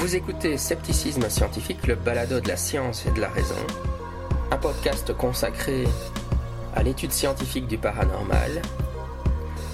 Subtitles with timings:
[0.00, 3.56] Vous écoutez Scepticisme scientifique, le balado de la science et de la raison,
[4.52, 5.88] un podcast consacré
[6.76, 8.62] à l'étude scientifique du paranormal,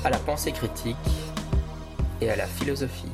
[0.02, 0.96] à la pensée critique
[2.22, 3.13] et à la philosophie.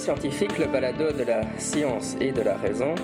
[0.00, 2.94] Scientifique, le balado de la science et de la raison.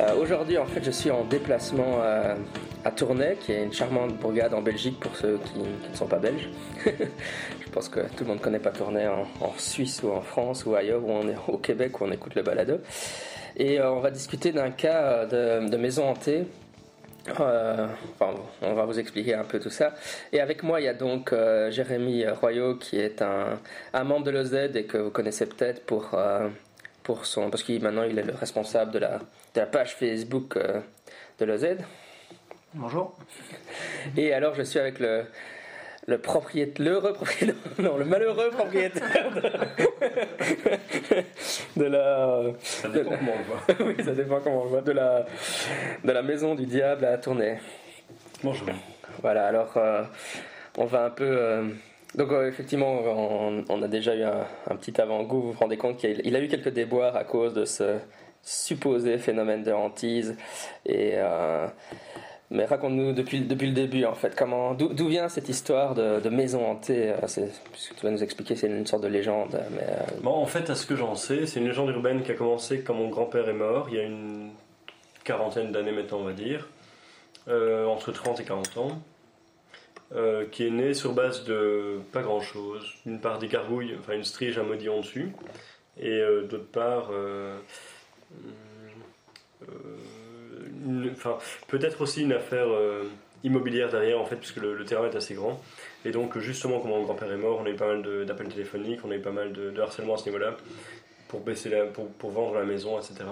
[0.00, 2.34] Euh, Aujourd'hui, en fait, je suis en déplacement euh,
[2.84, 6.18] à Tournai, qui est une charmante bourgade en Belgique pour ceux qui, ne sont pas
[6.18, 6.50] belges.
[6.84, 9.24] je pense que tout le monde ne connaît pas Tournai en,
[9.56, 12.42] Suisse ou en France ou ailleurs, où on est au Québec, où on écoute le
[12.42, 12.80] balado.
[13.56, 16.44] Et euh, on va discuter d'un cas de maison hantée
[17.40, 17.86] euh,
[18.18, 19.94] enfin, on va vous expliquer un peu tout ça.
[20.32, 23.58] Et avec moi, il y a donc euh, Jérémy Royaux, qui est un,
[23.92, 26.48] un, membre de l'OZ et que vous connaissez peut-être pour, euh,
[27.02, 27.50] pour son.
[27.50, 30.58] Parce qu'il maintenant, il est le responsable de la, de la page Facebook
[31.38, 31.76] de l'OZ.
[32.74, 33.16] Bonjour.
[34.16, 35.24] Et alors, je suis avec le,
[36.08, 39.42] le propriétaire, l'heureux propriétaire, non, le malheureux propriétaire de,
[41.80, 42.40] de la.
[42.62, 43.86] Ça dépend comment on le voit.
[43.86, 44.80] oui, ça dépend comment on le voit.
[44.80, 45.26] De la,
[46.02, 47.58] de la maison du diable à Tournai.
[48.42, 48.68] Bonjour.
[49.20, 50.02] Voilà, alors euh,
[50.78, 51.28] on va un peu.
[51.28, 51.68] Euh,
[52.14, 55.42] donc, euh, effectivement, on, on, a déjà eu un, un petit avant-goût.
[55.42, 57.98] Vous vous rendez compte qu'il a eu quelques déboires à cause de ce
[58.42, 60.38] supposé phénomène de hantise.
[60.86, 61.16] Et.
[62.50, 66.28] Mais raconte-nous depuis, depuis le début, en fait, comment, d'où vient cette histoire de, de
[66.30, 67.12] maison hantée
[67.72, 69.60] Puisque tu vas nous expliquer, c'est une sorte de légende.
[69.72, 70.20] Mais, euh...
[70.22, 72.80] bon, en fait, à ce que j'en sais, c'est une légende urbaine qui a commencé
[72.80, 74.50] quand mon grand-père est mort, il y a une
[75.24, 76.68] quarantaine d'années maintenant, on va dire,
[77.48, 79.02] euh, entre 30 et 40 ans,
[80.16, 82.94] euh, qui est née sur base de pas grand-chose.
[83.04, 85.32] D'une part des gargouilles, enfin une strige, un modillon dessus,
[86.00, 87.10] et euh, d'autre part
[91.68, 93.04] peut-être aussi une affaire euh,
[93.44, 95.60] immobilière derrière en fait puisque le, terrain est assez grand.
[96.04, 99.00] Et donc justement comme mon grand-père est mort on a eu pas mal d'appels téléphoniques
[99.04, 100.56] on a eu pas mal de, harcèlement à ce niveau là
[101.28, 103.24] pour pour, vendre la maison etc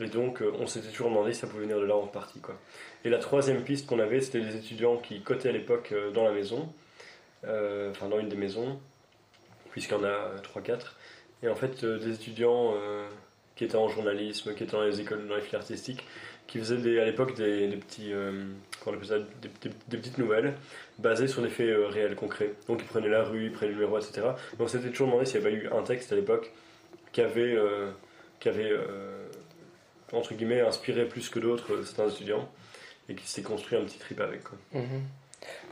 [0.00, 2.40] et donc euh, on s'était toujours demandé si ça pouvait venir de là en partie
[2.40, 2.56] quoi.
[3.04, 6.24] Et la troisième piste qu'on avait c'était des étudiants qui cotaient à l'époque euh, dans
[6.24, 6.72] la maison
[7.90, 8.80] enfin dans une des maisons
[9.70, 10.80] puisqu'il y en a 3-4
[11.44, 12.74] et en fait des étudiants
[13.54, 16.04] qui étaient en journalisme qui étaient dans les écoles dans les filières artistiques
[16.46, 18.44] qui faisait à l'époque des, petits, euh,
[18.86, 19.50] on ça, des,
[19.88, 20.54] des, petites nouvelles
[20.98, 22.52] basées sur des faits euh, réels, concrets.
[22.68, 24.22] Donc ils prenaient la rue, ils prenaient le numéro, etc.
[24.58, 26.52] Mais on s'était toujours demandé s'il y avait eu un texte à l'époque
[27.12, 27.90] qui avait, euh,
[28.40, 28.72] qui avait
[30.12, 32.48] entre guillemets, inspiré plus que d'autres certains étudiants
[33.08, 34.44] et qui s'est construit un petit trip avec.
[34.44, 34.58] Quoi.
[34.72, 35.00] Mm -hmm.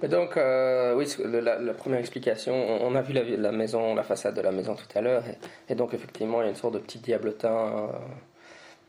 [0.03, 4.41] Mais donc, euh, oui, la, première explication, on a vu la, maison, la façade de
[4.41, 5.25] la maison tout à l'heure,
[5.69, 7.87] et, donc effectivement, il y a une sorte de petit diablotin, euh,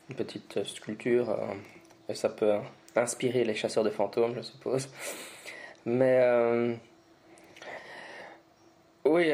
[0.10, 1.54] une petite sculpture, euh,
[2.14, 2.54] ça peut
[2.96, 4.88] inspirer les chasseurs de fantômes, je suppose.
[5.86, 6.20] Mais
[9.06, 9.32] oui,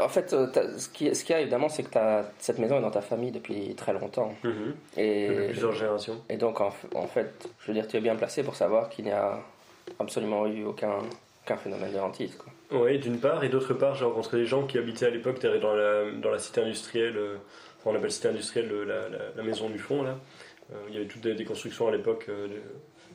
[0.00, 1.98] en fait, ce qu'il y a évidemment, c'est que
[2.38, 4.32] cette maison est dans ta famille depuis très longtemps.
[4.44, 5.00] Mm -hmm.
[5.00, 6.18] et, depuis plusieurs générations.
[6.28, 9.04] Et donc, en, en, fait, je veux dire, tu es bien placé pour savoir qu'il
[9.04, 9.40] n'y a
[9.98, 10.96] absolument eu aucun,
[11.42, 12.36] aucun phénomène de hantise.
[12.36, 12.52] Quoi.
[12.70, 15.74] Oui, d'une part, et d'autre part, j'ai rencontré des gens qui habitaient à l'époque dans
[15.74, 17.36] la, dans la cité industrielle, euh,
[17.78, 20.16] enfin, on appelle cité industrielle la, la, la, maison du fond, là.
[20.72, 22.48] Euh, il y avait toutes des, des constructions à l'époque, euh,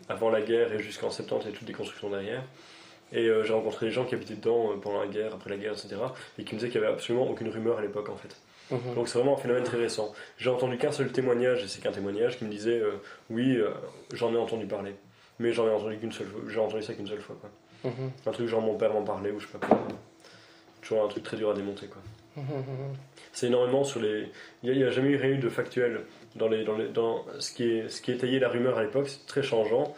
[0.07, 2.43] avant la guerre et jusqu'en 70, il y avait toutes des constructions derrière.
[3.11, 5.73] Et euh, j'ai rencontré des gens qui habitaient dedans pendant la guerre, après la guerre,
[5.73, 5.95] etc.
[6.37, 8.35] Et qui me disaient qu'il n'y avait absolument aucune rumeur à l'époque, en fait.
[8.71, 8.93] -hmm.
[8.95, 10.13] Donc c'est vraiment un phénomène très récent.
[10.37, 12.81] J'ai entendu qu'un seul témoignage, et c'est qu'un témoignage, qui me disait
[13.29, 13.57] Oui,
[14.13, 14.93] j'en ai entendu parler
[15.39, 17.49] mais j'en ai entendu qu'une seule fois j'ai entendu ça qu'une seule fois quoi
[17.85, 18.29] -hmm.
[18.29, 19.77] un truc genre mon père m'en parlait ou je sais pas quoi
[20.81, 22.01] toujours un truc très dur à démonter quoi.
[23.33, 24.29] C'est énormément sur les
[24.63, 26.01] il n'y a, jamais eu rien de factuel
[26.35, 29.09] dans les dans les dans ce qui est ce qui étayait la rumeur à l'époque
[29.09, 29.93] c'est très changeant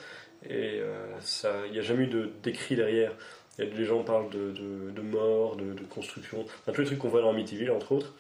[0.50, 3.12] et euh, il n'y a jamais eu de d'écrit derrière
[3.58, 7.22] les gens parlent de, de, de mort de, construction enfin, tous les trucs qu'on voit
[7.22, 8.14] dans Amityville entre autres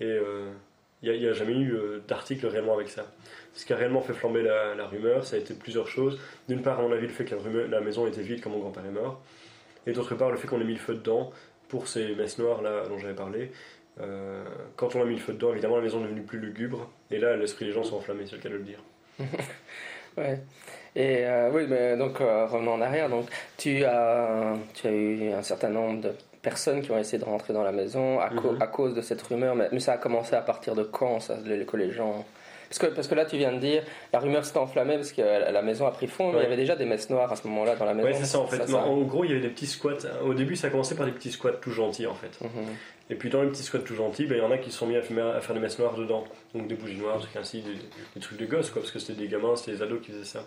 [0.00, 0.50] et euh,
[1.12, 3.06] il n'y a, jamais eu euh, d'article réellement avec ça.
[3.54, 6.18] Ce qui a réellement fait flamber la, rumeur, ça a été plusieurs choses.
[6.48, 8.58] D'une part, on a vu le fait que rumeur, la maison était vide quand mon
[8.58, 9.20] grand-père est mort.
[9.86, 11.30] Et d'autre part, le fait qu'on ait mis le feu dedans
[11.68, 13.50] pour ces messes noires là dont j'avais parlé.
[14.00, 14.44] Euh,
[14.76, 16.90] quand on a mis le feu dedans, évidemment, la maison est devenue plus lugubre.
[17.10, 18.82] Et là, l'esprit des gens s'est enflammé, c'est le cas de le dire.
[20.16, 20.40] ouais.
[20.96, 23.08] Et euh, oui, mais donc euh, revenons en arrière.
[23.08, 23.26] Donc,
[23.56, 26.12] tu as, tu as eu un certain nombre de
[26.42, 28.62] personnes qui ont essayé de rentrer dans la maison à, mm -hmm.
[28.62, 29.54] à cause de cette rumeur.
[29.54, 31.36] Mais, mais, ça a commencé à partir de quand ça,
[31.66, 32.24] que les gens
[32.74, 35.22] Parce que, parce que là, tu viens de dire, la rumeur s'est enflammée parce que
[35.22, 37.46] la maison a pris fond, mais il y avait déjà des messes noires à ce
[37.46, 38.08] moment-là dans la maison.
[38.08, 38.74] Ouais, c'est ça en fait.
[38.74, 39.98] En gros, il y avait des petits squats.
[40.24, 42.40] Au début, ça a commencé par des petits squats tout gentils en fait.
[42.40, 42.50] Mhm.
[43.10, 44.78] Et puis dans les petits squats tout gentils, ben, il y en a qui se
[44.78, 46.24] sont mis à, faire des messes noires dedans.
[46.52, 49.20] Donc des bougies noires, des trucs ainsi, des, trucs de gosses, quoi, parce que c'était
[49.20, 50.44] des gamins, c'était des ados qui faisaient ça.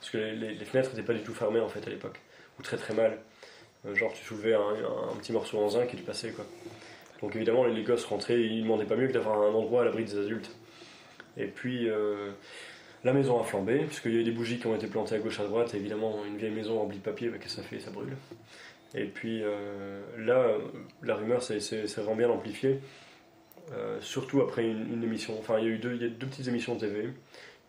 [0.00, 2.20] Parce que les, fenêtres n'étaient pas du tout fermées en fait à l'époque,
[2.58, 3.16] ou très très mal.
[3.86, 6.44] Euh, genre tu soulevais un, petit morceau en zinc et tu passais quoi.
[7.22, 10.04] Donc évidemment les, gosses rentraient, ils demandaient pas mieux que d'avoir un endroit à l'abri
[10.04, 10.50] des adultes.
[11.36, 12.30] Et puis euh,
[13.04, 15.40] la maison a flambé, puisqu'il y a des bougies qui ont été plantées à gauche
[15.40, 17.80] à droite, et évidemment une vieille maison remplie de papier, bah, qu'est-ce que ça fait
[17.80, 18.16] Ça brûle.
[18.94, 20.46] Et puis euh, là,
[21.02, 21.60] la rumeur s'est
[21.96, 22.78] vraiment bien amplifiée,
[24.00, 25.36] surtout après une, émission.
[25.38, 27.08] Enfin, il y a eu deux, il y a deux petites émissions de TV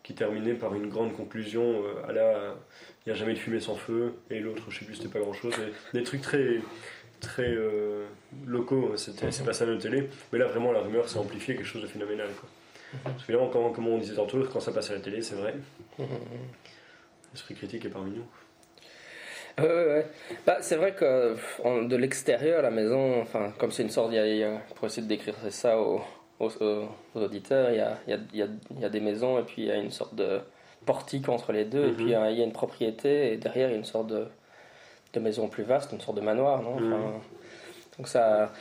[0.04, 2.56] qui terminaient par une grande conclusion à la
[3.06, 5.20] il n'y a jamais de fumée sans feu, et l'autre, je sais plus, c'était pas
[5.20, 5.54] grand chose.
[5.94, 6.60] des trucs très,
[7.20, 8.06] très euh,
[8.48, 11.68] locaux, c'était, c'est pas à la télé, mais là vraiment la rumeur s'est amplifiée, quelque
[11.68, 12.30] chose de phénoménal.
[12.40, 12.50] Quoi.
[13.04, 15.56] Parce que évidemment, comme, on disait tantôt, quand ça passe à la télé, c'est vrai.
[17.34, 18.26] L'esprit critique est parmi nous.
[19.58, 20.08] Ouais, ouais.
[20.46, 21.36] Bah, c'est vrai que
[21.88, 25.08] de l'extérieur, la maison, enfin, comme c'est une sorte, il y a, pour essayer de
[25.08, 26.02] décrire ça aux,
[26.40, 26.52] aux,
[27.16, 28.48] auditeurs, il y a, y, a,
[28.80, 30.42] y a, des maisons et puis il y a une sorte de,
[30.86, 32.26] portique entre les deux, et puis mhm.
[32.30, 34.28] il y a une propriété, et derrière il y a une sorte de,
[35.14, 37.22] de maison plus vaste, une sorte de manoir, non mhm.
[37.98, 38.52] Donc ça.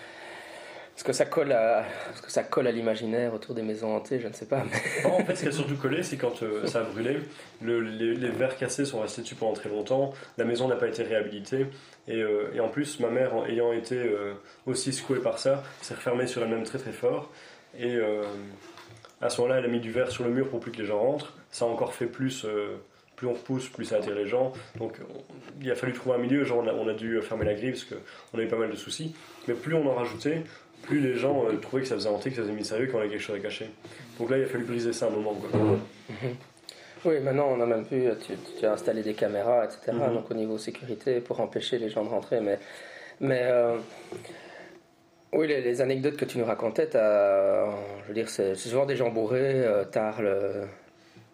[0.96, 4.20] Est-ce que ça colle à, ce que ça colle à l'imaginaire autour des maisons hantées?
[4.20, 4.64] Je ne sais pas.
[5.04, 7.18] en fait, ce qui a surtout collé, c'est quand euh, ça a brûlé,
[7.60, 11.02] le, les, verres cassés sont restés dessus pendant très longtemps, la maison n'a pas été
[11.02, 11.66] réhabilitée,
[12.06, 14.34] et, euh, et, en plus, ma mère, ayant été euh,
[14.66, 17.32] aussi secouée par ça, s'est refermée sur elle-même très très fort,
[17.76, 17.98] et
[19.20, 20.86] à ce moment-là, elle a mis du verre sur le mur pour plus que les
[20.86, 22.46] gens rentrent, ça a encore fait plus.
[23.16, 24.52] Plus on repousse, plus ça attire les gens.
[24.76, 24.98] Donc
[25.60, 26.42] il a fallu trouver un milieu.
[26.44, 29.14] Genre on a, dû fermer la grille parce qu'on avait pas mal de soucis.
[29.46, 30.42] Mais plus on en rajoutait,
[30.84, 33.08] plus les gens euh, trouvaient que ça faisait hanté, que ça faisait mystérieux, qu'on avait
[33.08, 33.70] quelque chose à cacher.
[34.18, 35.34] Donc là il a fallu briser ça un moment.
[35.34, 35.78] Mhm.
[37.06, 38.08] Oui, maintenant on a même pu,
[38.58, 39.92] tu, as installé des caméras, etc.
[39.92, 40.14] Mhm.
[40.14, 42.40] Donc au niveau sécurité pour empêcher les gens de rentrer.
[42.40, 42.58] Mais,
[43.20, 43.76] mais euh,
[45.34, 49.66] oui, les, anecdotes que tu nous racontais, je veux dire, c'est souvent des gens bourrés,
[49.92, 50.66] tard le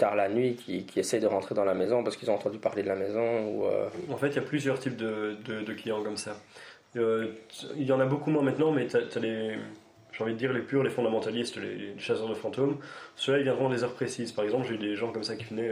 [0.00, 2.58] tard la nuit qui, qui essayent de rentrer dans la maison parce qu'ils ont entendu
[2.58, 5.73] parler de la maison ou, euh, En fait, il y a plusieurs types de, de,
[5.75, 6.37] clients comme ça.
[6.96, 7.28] Euh,
[7.76, 9.56] il y en a beaucoup moins maintenant, mais tu as, les,
[10.12, 12.78] j'ai envie de dire, les purs, les fondamentalistes, les, chasseurs de fantômes.
[13.16, 14.32] Ceux-là, ils viendront des heures précises.
[14.32, 15.70] Par exemple, j'ai eu des gens comme ça qui venaient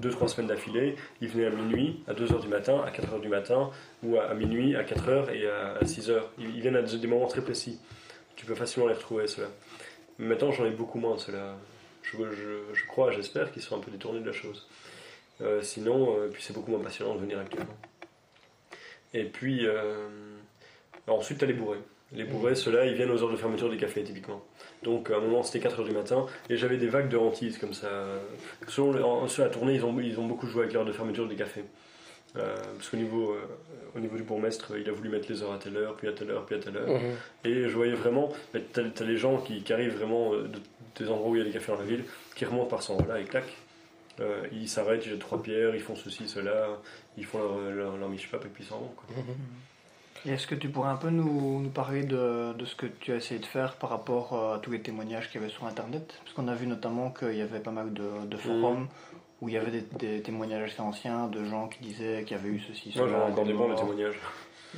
[0.00, 0.96] 2-3 euh, semaines d'affilée.
[1.20, 3.70] Ils venaient à minuit, à 2h du matin, à 4h du matin,
[4.02, 6.20] ou à, minuit, à 4h et à, 6h.
[6.38, 7.78] Ils, viennent à des, moments très précis.
[8.34, 9.48] Tu peux facilement les retrouver, ceux-là.
[10.18, 11.56] Maintenant, j'en ai beaucoup moins ceux-là
[12.02, 14.68] je, crois, j'espère qu'ils sont un peu détournés de la chose.
[15.40, 17.74] Euh, sinon, puis c'est beaucoup moins passionnant de venir actuellement.
[19.14, 20.08] Et puis, euh,
[21.06, 21.80] ensuite, tu as les bourrés.
[22.14, 24.44] Les bourrés, ceux-là, ils viennent aux heures de fermeture des cafés, typiquement.
[24.82, 27.72] Donc, à un moment, c'était 4h du matin, et j'avais des vagues de hantises comme
[27.72, 27.88] ça.
[28.68, 31.36] Selon, sur la tournée, ils ont, ils ont beaucoup joué avec l'heure de fermeture des
[31.36, 31.64] cafés.
[32.34, 33.34] parce qu'au niveau,
[33.96, 36.12] au niveau du bourgmestre, il a voulu mettre les heures à telle heure, puis à
[36.12, 36.88] telle heure, puis à telle heure.
[36.88, 37.16] Mhm.
[37.44, 40.58] Et je voyais vraiment, tu as, les gens qui, qui, arrivent vraiment de
[40.96, 42.04] des endroits où il y a des cafés dans la ville,
[42.34, 43.44] qui remontent par ce là et clac.
[44.20, 46.68] Euh, ils s'arrêtent, ils jettent trois pierres, ils font ceci, cela,
[47.16, 47.38] ils font
[47.70, 48.94] leur, leur, et puis ils s'en vont.
[50.24, 53.16] Est-ce que tu pourrais un peu nous, nous parler de, de, ce que tu as
[53.16, 56.14] essayé de faire par rapport euh, à tous les témoignages qu'il y avait sur Internet?
[56.22, 58.86] Parce qu'on a vu notamment qu'il y avait pas mal de, de forums
[59.40, 62.50] où il y avait des, témoignages assez anciens de gens qui disaient qu'il y avait
[62.50, 63.06] eu ceci, cela.
[63.06, 64.20] Moi j'en ai encore des bons témoignages.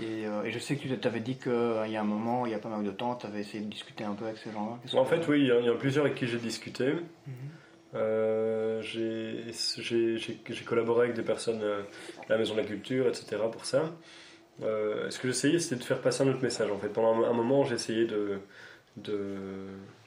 [0.00, 2.54] Euh, et, je sais que tu t'avais dit qu'il y a un moment, il y
[2.54, 4.98] a pas mal de temps, tu avais essayé de discuter un peu avec ces gens-là.
[4.98, 6.94] En fait, oui, il y, a, plusieurs avec qui j'ai discuté.
[7.26, 7.34] Mhm.
[7.94, 11.82] Euh, j'ai collaboré avec des personnes euh,
[12.28, 13.36] à la Maison de la Culture, etc.
[13.50, 13.92] pour ça.
[14.60, 16.70] ce que j'essayais, c'était de faire passer un autre message.
[16.70, 18.38] En fait, pendant un, moment, j'ai essayé de,
[18.96, 19.36] de,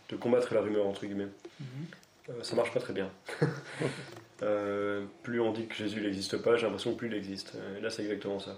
[0.10, 1.29] de, combattre la rumeur, entre guillemets.
[1.60, 2.44] Mhm.
[2.44, 3.10] ça marche pas très bien.
[5.24, 7.58] plus on dit que Jésus n'existe pas, j'ai l'impression que plus il existe.
[7.77, 8.58] Et là, c'est exactement ça.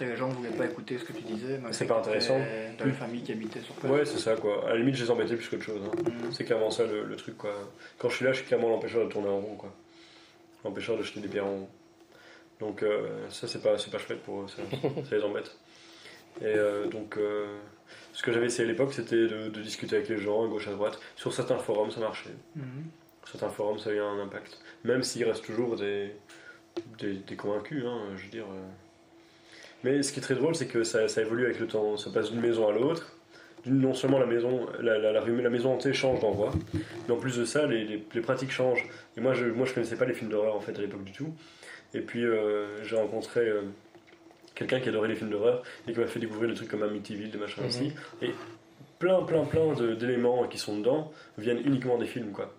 [0.00, 1.60] Euh, les gens ne voulaient pas écouter ce que tu disais.
[1.72, 2.38] C'est pas intéressant.
[2.78, 3.92] Dans une famille qui habitait sur place.
[3.92, 4.64] Ouais, c'est ça quoi.
[4.66, 5.82] À la limite, je les embêtais plus qu'autre chose.
[5.84, 6.02] Hein.
[6.02, 6.32] Mm.
[6.32, 7.52] C'est clairement ça le, truc quoi.
[7.98, 9.72] Quand je suis là, je suis clairement l'empêcheur de tourner en rond quoi.
[10.64, 11.68] L'empêcheur de jeter des pierres en rond.
[12.60, 14.62] Donc euh, ça, c'est pas, pas chouette pour eux, ça,
[15.08, 15.56] ça les embête.
[16.40, 17.18] Et euh, donc,
[18.14, 20.72] ce que j'avais essayé à l'époque, c'était de, discuter avec les gens, à gauche, à
[20.72, 20.98] droite.
[21.16, 22.30] Sur certains forums, ça marchait.
[22.56, 22.62] Mm.
[23.24, 24.58] Sur certains forums, ça a eu un impact.
[24.84, 26.14] Même s'il reste toujours des,
[26.98, 28.46] des, convaincus, hein, je veux dire.
[29.84, 31.96] Mais ce qui est très drôle, c'est que ça, ça, évolue avec le temps.
[31.96, 33.16] Ça passe d'une maison à l'autre.
[33.64, 36.50] Non seulement la maison, la, la, la, maison hantée change d'endroit,
[37.06, 38.84] mais en plus de ça, les, les, pratiques changent.
[39.16, 41.12] Et moi, je, moi, je connaissais pas les films d'horreur en fait à l'époque du
[41.12, 41.32] tout.
[41.94, 43.62] Et puis, euh, j'ai rencontré euh,
[44.56, 47.30] quelqu'un qui adorait les films d'horreur et qui m'a fait découvrir des trucs comme Amityville,
[47.30, 47.84] des machins aussi.
[47.84, 47.92] Mhm.
[48.22, 48.30] Et
[48.98, 52.52] plein, plein, plein d'éléments qui sont dedans viennent uniquement des films, quoi.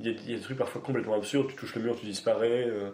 [0.00, 2.90] Il y, a, des trucs parfois complètement absurdes, tu touches le mur, tu disparais, euh,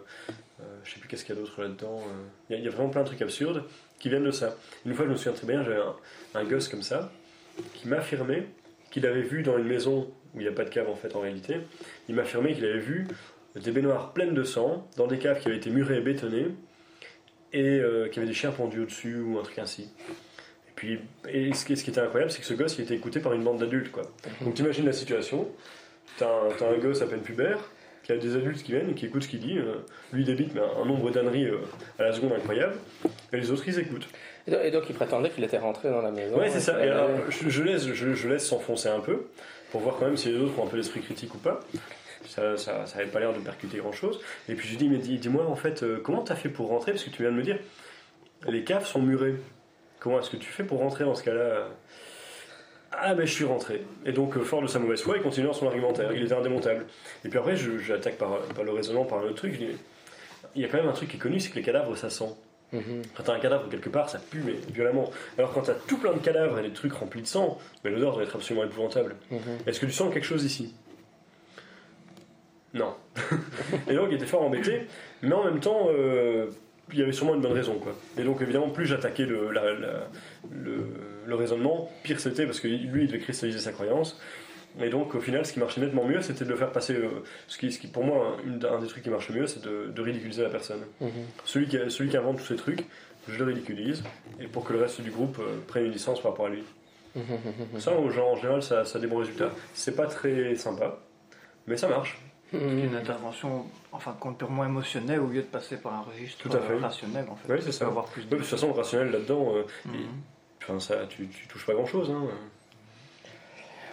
[0.59, 2.01] euh, je sais plus qu'est-ce qu'il y a d'autre là-dedans.
[2.01, 2.55] euh.
[2.55, 3.63] Il, y a, vraiment plein de trucs absurdes
[3.99, 4.55] qui viennent de ça.
[4.85, 5.81] Une fois, je me souviens très bien, j'avais
[6.35, 7.11] un, gosse comme ça
[7.73, 8.47] qui m'affirmait
[8.91, 11.15] qu'il avait vu dans une maison où il n'y a pas de cave en fait
[11.15, 11.57] en réalité,
[12.09, 13.07] il m'affirmait qu'il avait vu
[13.55, 16.47] des baignoires pleines de sang dans des caves qui avaient été murées et bétonnées
[17.53, 19.83] et euh, qu'il y avait des chiens pendus au-dessus ou un truc ainsi.
[19.83, 20.99] Et puis,
[21.29, 23.33] et ce, qui, ce qui était incroyable, c'est que ce gosse il était écouté par
[23.33, 24.03] une bande d'adultes quoi.
[24.41, 25.49] Donc t'imagines la situation,
[26.17, 27.59] t'as un, un gosse à peine pubère
[28.03, 29.75] qui a des adultes qui viennent et qui écoutent ce qu'il dit, euh,
[30.13, 31.57] lui il débite mais un, un nombre d'âneries euh,
[31.99, 32.75] à la seconde incroyable,
[33.33, 34.07] et les autres ils écoutent.
[34.47, 36.37] Et donc- il prétendait qu'il était rentré dans la maison.
[36.37, 36.85] Ouais, c'est ça.
[36.85, 39.25] Et alors, je, je laisse, je, je laisse s'enfoncer un peu
[39.71, 41.59] pour voir quand même si les autres ont un peu l'esprit critique ou pas.
[42.29, 44.21] Ça, ça, ça avait pas l'air de percuter grand chose.
[44.47, 46.69] Et puis je lui dis, mais dis- dis-moi en fait, euh, comment t'as fait pour
[46.69, 46.93] rentrer?
[46.93, 47.59] Parce que tu viens de me dire,
[48.47, 49.35] les caves sont murées.
[49.99, 51.67] Comment est-ce que tu fais pour rentrer dans ce cas-là?
[52.91, 53.83] Ah, mais je suis rentré.
[54.05, 56.11] Et donc, euh, fort de sa mauvaise foi, il continue dans son argumentaire.
[56.13, 56.85] Il était indémontable.
[57.25, 59.53] Et puis après, j'attaque par, par le raisonnement, par un autre truc.
[59.53, 59.75] Je dis, mais
[60.55, 62.09] il y a quand même un truc qui est connu, c'est que les cadavres, ça
[62.09, 62.29] sent.
[62.73, 63.01] Mhm.
[63.15, 65.09] Quand t'as un cadavre quelque part, ça pue mais violemment.
[65.37, 68.13] Alors quand t'as tout plein de cadavres et des trucs remplis de sang, mais l'odeur
[68.13, 69.15] doit être absolument épouvantable.
[69.31, 69.39] Mhm.
[69.67, 70.73] Est-ce que tu sens quelque chose ici?
[72.73, 72.93] Non.
[73.89, 74.81] et donc il était fort embêté,
[75.21, 76.47] mais en même temps, euh,
[76.91, 77.75] il y avait sûrement une bonne raison.
[77.79, 77.93] quoi.
[78.17, 80.07] Et donc évidemment, plus j'attaquais le, la- la-
[80.51, 80.77] le,
[81.27, 84.19] le raisonnement, pire c'était parce que lui, il devait cristalliser sa croyance.
[84.79, 86.93] Et donc au final, ce qui marchait nettement mieux, c'était de le faire passer.
[86.93, 88.37] euh, ce, qui, ce qui, pour moi,
[88.71, 90.81] un des trucs qui marche mieux, c'est de, de ridiculiser la personne.
[91.01, 91.09] Mhm.
[91.45, 92.85] Celui qui, celui qui invente tous ces trucs,
[93.27, 94.03] je le ridiculise,
[94.39, 96.63] et pour que le reste du groupe euh, prenne une licence par rapport à lui.
[97.15, 97.79] Mhm.
[97.79, 99.49] Ça, aux gens, en général, ça, ça a des bons résultats.
[99.73, 100.99] C'est pas très sympa,
[101.65, 102.21] mais ça marche.
[102.53, 102.79] Mhm.
[102.85, 106.59] Une intervention, enfin, compte purement émotionnelle au lieu de passer par un registre Tout à
[106.61, 106.73] fait.
[106.73, 107.51] euh, rationnel, en fait.
[107.51, 107.87] Oui, c'est ça.
[107.87, 108.29] avoir plus de...
[108.29, 109.63] de toute façon, le rationnel là-dedans, euh.
[110.67, 112.09] Enfin, ça, tu, tu touches pas grand-chose.
[112.11, 112.27] Hein.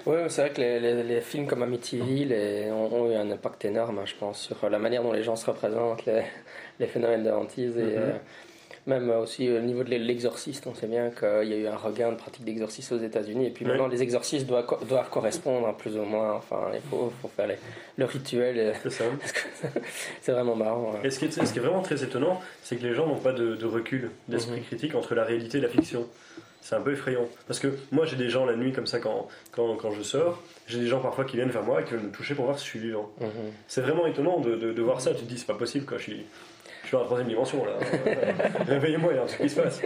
[0.07, 2.35] Ouais, c'est vrai que les, les- les films comme Amityville
[2.71, 5.37] ont, ont eu un impact énorme, hein, je pense, sur la manière dont les gens
[5.37, 7.93] se représentent, les, phénomènes de hantise et Mhm.
[7.97, 8.13] euh,
[8.87, 10.67] même aussi au niveau de l'exorciste.
[10.67, 13.51] On sait bien qu'il y a eu un regain de pratique d'exorcisme aux États-Unis et
[13.51, 16.35] puis maintenant les exorcistes doivent, doivent correspondre hein, plus ou moins.
[16.35, 17.59] Enfin, il faut, faut faire les-
[17.97, 18.59] le rituel.
[18.59, 19.05] et- C'est ça.
[20.21, 20.93] c'est vraiment marrant.
[20.95, 20.99] hein.
[21.05, 23.19] Et ce qui est, ce qui est vraiment très étonnant, c'est que les gens n'ont
[23.19, 24.65] pas de, de recul, d'esprit Mhm.
[24.65, 26.07] critique entre la réalité et la fiction.
[26.61, 27.27] C'est un peu effrayant.
[27.47, 30.43] Parce que moi, j'ai des gens la nuit comme ça quand, quand, quand je sors.
[30.67, 32.59] J'ai des gens parfois qui viennent vers moi et qui veulent me toucher pour voir
[32.59, 33.11] si je suis vivant.
[33.21, 33.29] Mhm.
[33.69, 35.13] C'est vraiment étonnant de, de, de voir ça.
[35.13, 35.99] Tu te dis, c'est pas possible, quoi.
[35.99, 36.25] Je suis,
[36.95, 37.73] suis dans la troisième dimension, là.
[38.67, 39.83] Réveillez-moi, il y a un truc qui se passe.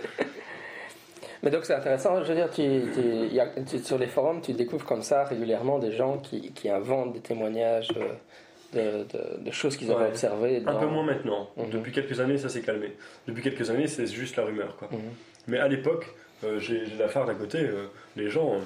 [1.42, 2.62] Mais donc c'est intéressant, je veux dire, tu,
[2.92, 6.18] tu- il y a- tu- sur les forums, tu découvres comme ça régulièrement des gens
[6.18, 10.10] qui, qui inventent des témoignages euh, de, de- de choses qu'ils auraient Ouais.
[10.10, 10.62] observées.
[10.66, 11.48] Un peu moins maintenant.
[11.56, 11.70] Mhm.
[11.70, 12.92] Depuis quelques années, ça s'est calmé.
[13.28, 14.88] Depuis quelques années, c'est juste la rumeur, quoi.
[14.90, 14.98] Mhm.
[15.46, 16.06] Mais à l'époque,
[16.44, 17.86] euh, j'ai j'ai la phare d'à côté, euh,
[18.16, 18.58] les gens, euh,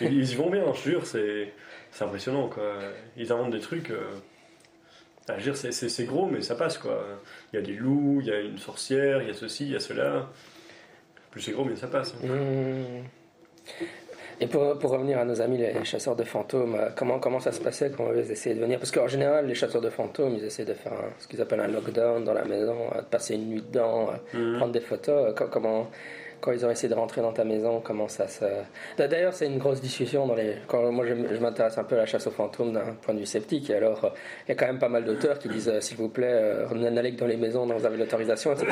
[0.00, 1.52] ils, ils y vont bien, je jure, c'est
[1.92, 2.64] c'est impressionnant, quoi.
[3.16, 3.90] Ils inventent des trucs.
[5.30, 7.04] Enfin, je veux dire, c'est- gros, mais ça passe, quoi.
[7.52, 9.72] Il y a des loups, il y a une sorcière, il y a ceci, il
[9.72, 10.26] y a cela.
[11.30, 12.14] Plus c'est gros, mais ça passe.
[12.22, 12.26] hein.
[12.26, 13.04] Mmh.
[14.42, 17.52] Et pour, pour revenir à nos amis les chasseurs de fantômes, euh, comment, comment ça
[17.52, 18.78] se passait quand ils essayaient de venir?
[18.78, 21.60] Parce qu'en général, les chasseurs de fantômes, ils essaient de faire un- ce qu'ils appellent
[21.60, 24.56] un lockdown dans la maison, euh, de passer une nuit dedans, euh, Mhm.
[24.56, 25.34] prendre des photos.
[25.36, 25.90] Co- Comment,
[26.40, 28.44] quand ils ont essayé de rentrer dans ta maison, comment ça se...
[28.96, 30.56] D'ailleurs, c'est une grosse discussion dans les...
[30.72, 33.70] Moi, je, m'intéresse un peu à la chasse aux fantômes d'un point de vue sceptique,
[33.70, 34.08] et alors, euh,
[34.46, 36.74] il y a quand même pas mal d'auteurs qui disent, euh, s'il vous plaît, euh,
[36.74, 38.68] n'allez que dans les maisons dont vous avez l'autorisation, etc.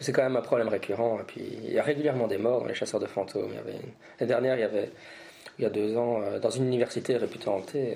[0.00, 1.18] c'est quand même un problème récurrent.
[1.20, 3.50] Et puis, il y a régulièrement des morts dans les chasseurs de fantômes.
[3.52, 3.72] Il
[4.20, 4.90] L'année dernière, il y avait,
[5.58, 7.94] il y a deux ans, dans une université réputée hantée,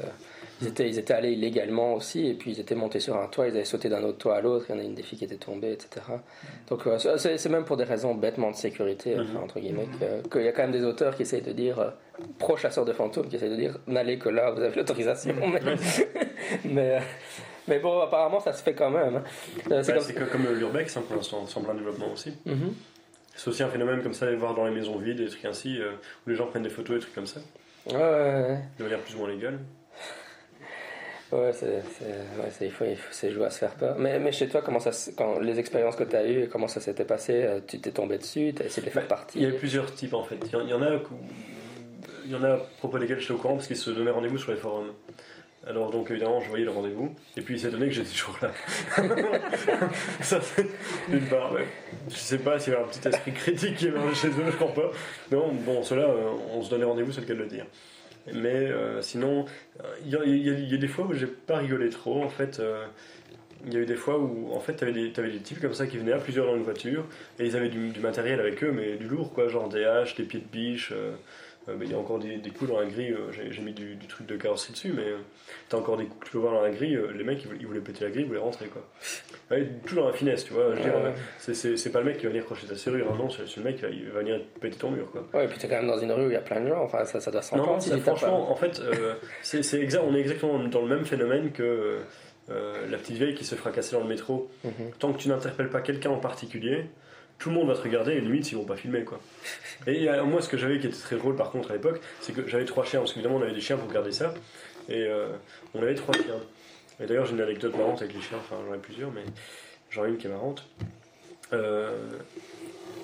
[0.61, 3.47] ils, étaient, ils étaient allés illégalement aussi, et puis ils étaient montés sur un toit,
[3.49, 5.19] ils avaient sauté d'un autre toit à l'autre, il y en a une des filles
[5.19, 6.05] qui était tombée, etc.
[6.69, 9.21] Donc, euh, c'est c'est même pour des raisons bêtement de sécurité, Mhm.
[9.31, 11.79] enfin, entre guillemets, que- qu'il y a quand même des auteurs qui essayent de dire,
[11.79, 11.91] euh,
[12.39, 15.35] pro-chasseurs de fantômes, qui essayent de dire, n'allez que là, vous avez l'autorisation.
[15.53, 15.61] Mais,
[16.65, 17.01] mais, euh,
[17.69, 19.17] mais bon, apparemment, ça se fait quand même.
[19.17, 19.23] hein.
[19.71, 22.13] Euh, c'est Ouais, comme- C'est que- comme euh, l'urbex, hein, pour l'instant, en plein développement
[22.13, 22.33] aussi.
[22.47, 22.73] Mhm.
[23.35, 25.81] C'est aussi un phénomène comme ça, aller voir dans les maisons vides, des trucs ainsi,
[25.81, 25.93] euh,
[26.27, 27.41] où les gens prennent des photos, des trucs comme ça,
[27.87, 28.59] Ouais, ouais, ouais.
[28.79, 29.59] de manière plus ou moins légale.
[31.33, 31.83] Ouais, c'est,
[32.51, 33.95] c'est, il faut, il faut- c'est jouer à se faire peur.
[33.99, 36.81] Mais, mais chez toi, comment ça, quand, les expériences que tu as eues, comment ça
[36.81, 39.43] s'était passé euh, Tu t'es tombé dessus Tu as essayé de les faire Bah, Il
[39.43, 40.37] y partir a plusieurs types en fait.
[40.45, 40.91] Il y en- a,
[42.25, 44.39] il y en a à propos desquels j'étais au courant parce qu'ils se donnaient rendez-vous
[44.39, 44.93] sur les forums.
[45.67, 48.39] Alors donc évidemment je voyais le rendez-vous et puis il s'est donné que j'étais toujours
[48.41, 48.51] là.
[50.23, 50.67] Ça c'est
[51.09, 51.53] d'une part.
[51.53, 51.67] Ouais.
[52.09, 54.57] Je sais pas s'il y avait un petit esprit critique qui émergeait chez eux, je
[54.57, 54.91] crois pas.
[55.31, 56.09] Non bon cela
[56.55, 57.67] on se donnait rendez-vous c'est le cas de le dire.
[58.35, 59.45] Mais euh, sinon
[59.81, 62.61] euh, il y, a- des fois où j'ai pas rigolé trop en fait.
[62.61, 62.87] euh,
[63.67, 65.75] il y a eu des fois où en fait t'avais des, t'avais des types comme
[65.75, 67.05] ça qui venaient à plusieurs dans une voiture
[67.39, 70.23] et ils avaient du, matériel avec eux mais du lourd quoi genre des haches, des
[70.25, 70.95] pieds de biche,
[71.71, 73.95] euh, il y a encore des, des coups dans la grille, euh, j'ai mis du,
[73.95, 75.19] du truc de carrosserie dessus, mais euh,
[75.69, 77.59] t'as encore des coups que tu peux voir dans la grille, les mecs ils voulaient,
[77.61, 78.87] ils voulaient péter la grille, ils voulaient rentrer quoi.
[79.51, 80.67] Ouais, tout dans la finesse, tu vois.
[81.39, 83.77] C'est- pas le mec qui va venir crocher ta serrure, hein, non, c'est le mec
[83.77, 85.27] qui va, il va venir péter ton mur quoi.
[85.35, 86.69] Ouais, et puis t'es quand même dans une rue où il y a plein de
[86.69, 90.15] gens, enfin ça, ça doit s'entendre Non, si franchement, en fait, euh, c'est exact, on
[90.15, 91.99] est exactement dans le même phénomène que
[92.51, 94.51] euh, la petite vieille qui se fera casser dans le métro.
[94.65, 94.73] Mhm.
[94.99, 96.87] Tant que tu n'interpelles pas quelqu'un en particulier,
[97.41, 99.19] tout le monde va te regarder et limite ils vont pas filmer quoi.
[99.87, 102.47] Et moi ce que j'avais qui était très drôle par contre à l'époque, c'est que
[102.47, 104.35] j'avais trois chiens, parce qu'évidemment on avait des chiens pour garder ça,
[104.89, 105.29] et euh,
[105.75, 106.41] on avait trois chiens.
[107.01, 109.25] Et d'ailleurs j'ai une anecdote marrante avec les chiens, enfin j'en ai plusieurs, mais
[109.91, 110.69] j'en ai une qui est marrante.
[111.53, 111.97] Euh,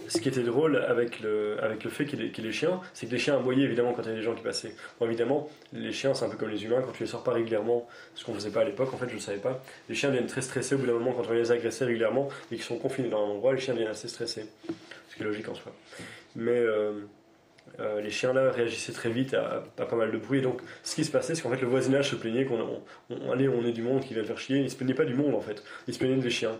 [0.08, 2.80] ce qui était drôle avec le, avec le fait qu'il y, y ait les chiens,
[2.94, 4.74] c'est que les chiens aboyaient évidemment quand il y avait des gens qui passaient.
[4.98, 7.32] Bon, évidemment, les chiens, c'est un peu comme les humains, quand tu les sors pas
[7.32, 9.62] régulièrement, ce qu'on faisait pas à l'époque, en fait, je ne savais pas.
[9.88, 12.56] Les chiens deviennent très stressés au bout d'un moment quand on les agressait régulièrement et
[12.56, 14.46] qu'ils sont confinés dans un endroit, les chiens deviennent assez stressés.
[15.08, 15.72] Ce qui est logique en soi.
[16.34, 16.92] Mais euh,
[17.80, 20.38] euh, les chiens là réagissaient très vite à, à pas mal de bruit.
[20.38, 22.80] Et donc, ce qui se passait, c'est qu'en fait, le voisinage se plaignait qu'on on,
[23.10, 24.58] on- allez, on est du monde qui vient faire chier.
[24.58, 26.56] Ils se plaignaient pas du monde en fait, ils se plaignaient des chiens.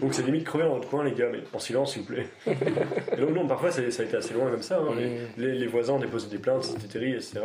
[0.00, 2.26] Donc, c'est limite crever dans votre coin, les gars, mais en silence, s'il vous plaît.
[2.46, 4.78] Et donc, non, parfois, ça, ça a été assez loin comme ça.
[4.78, 4.94] hein.
[5.36, 7.40] Les, les- les voisins déposaient des plaintes, c'était terrible, etc.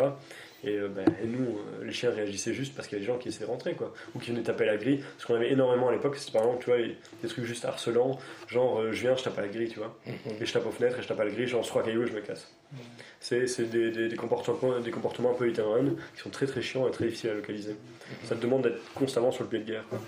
[0.66, 3.14] Et, euh, ben, et nous, euh, les chiens réagissaient juste parce qu'il y avait des
[3.14, 3.94] gens qui essaient de rentrer, quoi.
[4.16, 5.02] Ou qui venaient taper à la grille.
[5.20, 8.20] Ce qu'on avait énormément à l'époque, c'était par exemple, tu vois, des trucs juste harcelants,
[8.48, 9.96] genre euh, je viens, je tape à la grille, tu vois.
[10.42, 12.08] Et je tape aux fenêtres et je tape à la grille, genre trois cailloux et
[12.08, 12.52] je me casse.
[13.20, 16.62] C'est c'est des, des, des comportements, des comportements un peu itinérants qui sont très très
[16.62, 17.76] chiants et très difficiles à localiser.
[18.24, 20.00] Ça te demande d'être constamment sur le pied de guerre, quoi.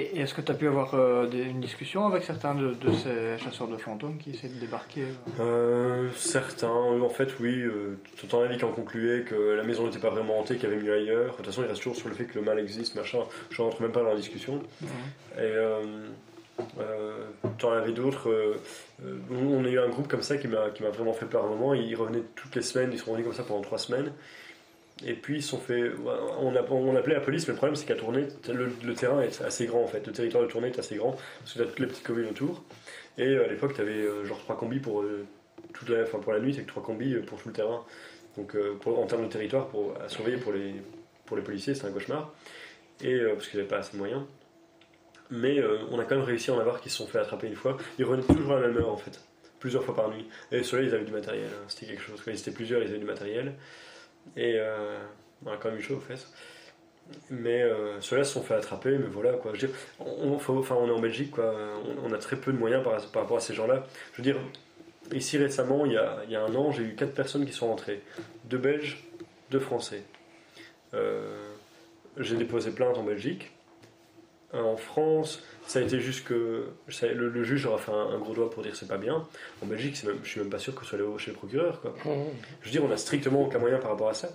[0.00, 2.92] Et est-ce que tu as pu avoir euh, des- une discussion avec certains de, de
[2.92, 5.02] ces chasseurs de fantômes qui essaient de débarquer
[5.40, 7.60] euh Euh, certains, euh, en fait, oui.
[7.62, 7.98] Euh,
[8.30, 10.80] T'en avais qui en concluaient que la maison n'était pas vraiment hantée, qu'il y avait
[10.80, 11.32] mieux ailleurs.
[11.32, 13.18] De toute façon, il reste toujours sur le fait que le mal existe, machin.
[13.50, 14.62] Je rentre même pas dans la discussion.
[15.36, 15.80] Et euh,
[17.58, 18.28] t'en avais d'autres.
[18.30, 18.54] euh,
[19.04, 21.44] euh, on a eu un groupe comme ça qui m'a qui m'a vraiment fait peur
[21.44, 21.74] un moment.
[21.74, 24.12] Ils revenaient toutes les semaines, ils sont revenus comme ça pendant trois semaines.
[25.06, 25.92] Et puis ils sont fait.
[26.40, 29.82] On, appelait la police, mais le problème c'est qu'à Tournai, le, terrain est assez grand
[29.82, 30.06] en fait.
[30.06, 32.28] Le territoire de Tournai est assez grand, parce que tu as toutes les petites communes
[32.30, 32.64] autour.
[33.16, 35.24] Et euh, à l'époque, tu avais genre trois combis pour, euh,
[35.72, 37.84] toute la, enfin, pour la nuit, avec trois combis euh, pour tout le terrain.
[38.38, 40.74] Donc euh, en termes de territoire, pour, à surveiller pour les,
[41.26, 42.32] pour les policiers, c'était un cauchemar.
[43.02, 44.22] Et, euh, parce qu'ils n'avaient pas assez de moyens.
[45.30, 47.48] Mais euh, on a quand même réussi à en avoir qui se sont fait attraper
[47.48, 47.76] une fois.
[47.98, 49.20] Ils revenaient toujours à la même heure en fait,
[49.58, 50.26] plusieurs fois par nuit.
[50.52, 51.64] Et ceux-là, ils avaient du matériel, hein.
[51.66, 52.22] c'était quelque chose.
[52.24, 53.54] Quand ils étaient plusieurs, ils avaient du matériel.
[54.36, 54.98] Et euh,
[55.44, 56.32] on a quand même eu chaud aux fesses.
[57.30, 59.52] Mais euh, ceux-là se sont fait attraper, mais voilà quoi.
[59.54, 61.54] Je veux dire, on, faut- enfin, on est en Belgique, quoi.
[62.04, 63.86] On, a très peu de moyens par, rapport à ces gens-là.
[64.12, 64.38] Je veux dire,
[65.14, 67.52] ici récemment, il y a, il y a un an, j'ai eu quatre personnes qui
[67.52, 68.02] sont rentrées
[68.44, 69.04] deux Belges,
[69.50, 70.02] deux Français.
[70.94, 71.54] Euh,
[72.18, 73.52] j'ai déposé plainte en Belgique.
[74.54, 78.18] En France, ça a été juste que ça- le, le juge aura fait un, un
[78.18, 79.26] gros doigt pour dire c'est pas bien.
[79.62, 81.80] En Belgique, même, je suis même pas sûr que ce soit au- chez le procureur.
[81.82, 81.94] Quoi.
[82.06, 82.24] Mhm.
[82.62, 84.30] Je veux dire, on a strictement aucun moyen par rapport à ça.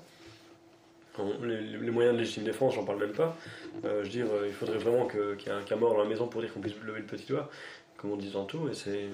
[1.17, 3.36] On- les, les moyens de légitime défense, j'en parle même pas.
[3.86, 6.04] Euh, je veux dire, euh, il faudrait vraiment qu'il y ait un cas mort dans
[6.04, 7.49] la maison pour dire qu'on puisse lever le petit doigt,
[7.97, 8.69] comme on dit tantôt.
[8.69, 9.06] Et c'est,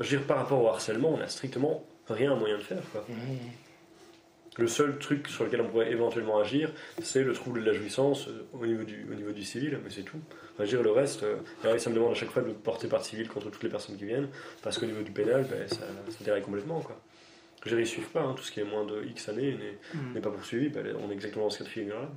[0.00, 2.82] je veux dire, par rapport au harcèlement, on a strictement rien moyen de faire.
[2.92, 3.04] Quoi.
[3.08, 3.16] Mhm.
[4.58, 8.28] Le seul truc sur lequel on pourrait éventuellement agir, c'est le trouble de la jouissance
[8.28, 10.18] euh, au niveau du, au niveau du civil, mais c'est tout.
[10.64, 13.48] Dire, le reste, euh, ça me demande à chaque fois de porter partie civile contre
[13.50, 14.28] toutes les personnes qui viennent,
[14.62, 15.76] parce qu'au niveau du pénal, ben, ça,
[16.08, 16.80] ça déraille complètement.
[16.80, 17.00] Quoi.
[17.64, 19.78] Je ils suivent pas, hein, tout ce qui est moins de X années n'est
[20.14, 22.08] n'est pas poursuivi, ben, on est exactement dans ce cas de figure-là.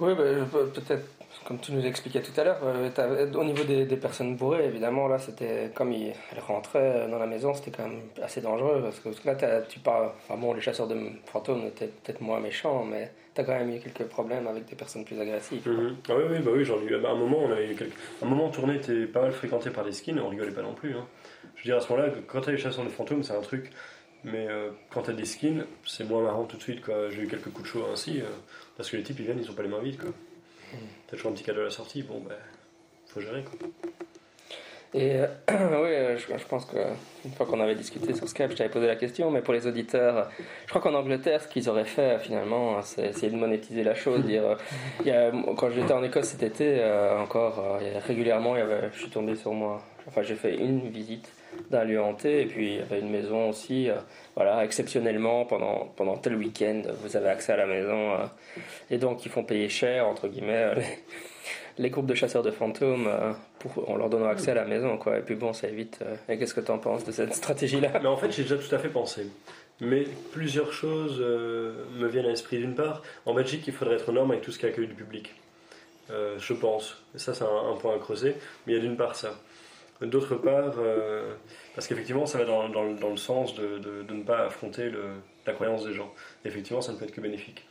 [0.00, 1.06] Oui, bah, peux- peut-être,
[1.44, 5.18] comme tu nous expliquais tout à l'heure, euh, au niveau des, personnes bourrées, évidemment, là,
[5.18, 6.14] c'était comme elles
[6.46, 10.10] rentraient dans la maison, c'était quand même assez dangereux parce que, là, tu parles.
[10.22, 13.80] Enfin bon, les chasseurs de fantômes étaient peut-être moins méchants, mais t'as quand même eu
[13.80, 15.66] quelques problèmes avec des personnes plus agressives.
[15.66, 15.96] Mhm.
[16.08, 16.94] Ah oui, oui, bah oui, j'en ai eu.
[16.94, 17.96] à un moment, on avait eu quelques...
[18.22, 20.94] un moment, tourné était pas mal fréquenté par des skins, on rigolait pas non plus.
[20.94, 21.06] hein.
[21.56, 23.70] Je veux dire, à ce moment-là, quand t'as les chasseurs de fantômes, c'est un truc.
[24.24, 26.80] Mais euh, quand t'as des skins, c'est moins marrant tout de suite.
[27.10, 28.24] J'ai eu quelques coups de chaud ainsi, euh,
[28.76, 30.00] parce que les types ils viennent, ils ont pas les mains vides.
[30.00, 30.10] quoi.
[31.06, 32.36] T'as toujours un petit cadeau à la sortie, bon, ben,
[33.06, 33.44] faut gérer.
[33.44, 33.68] Quoi.
[34.94, 38.56] Et euh, oui, euh, je, je pense qu'une fois qu'on avait discuté sur Skype, je
[38.56, 40.30] t'avais posé la question, mais pour les auditeurs,
[40.66, 43.94] je crois qu'en Angleterre, ce qu'ils auraient fait finalement, euh, c'est essayer de monétiser la
[43.94, 44.22] chose.
[44.24, 44.58] Dire,
[45.06, 46.82] euh, quand j'étais en Écosse cet été,
[47.18, 48.54] encore, régulièrement,
[48.92, 49.82] je suis tombé sur moi.
[50.06, 51.30] Enfin, j'ai fait une visite
[51.70, 53.88] d'un lieu hanté, et puis il y avait une maison aussi.
[53.90, 53.94] euh,
[54.34, 58.12] voilà, exceptionnellement, pendant, pendant tel week-end, vous avez accès à la maison.
[58.12, 58.26] euh,
[58.90, 60.84] et donc, ils font payer cher, entre guillemets, les,
[61.78, 64.96] les groupes de chasseurs de fantômes euh, pour, en leur donnant accès à la maison.
[64.98, 65.18] Quoi.
[65.18, 66.00] Et puis bon, ça évite.
[66.28, 68.00] et qu'est-ce que tu en penses de cette stratégie-là?
[68.00, 69.26] Mais en fait, j'ai déjà tout à fait pensé.
[69.80, 72.58] Mais plusieurs choses me viennent à l'esprit.
[72.58, 74.94] D'une part, en Belgique, il faudrait être aux normes avec tout ce qui accueille du
[74.94, 75.34] public.
[76.10, 77.02] Je pense.
[77.14, 78.36] Et ça, c'est un point à creuser.
[78.66, 79.34] Mais il y a d'une part ça.
[80.02, 81.34] D'autre part, euh,
[81.74, 84.90] parce qu'effectivement, ça va dans, dans, le sens de, de, ne pas affronter
[85.46, 86.12] la croyance des gens.
[86.44, 87.64] effectivement, ça ne peut être que bénéfique.